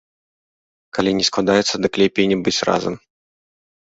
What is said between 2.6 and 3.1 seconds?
разам.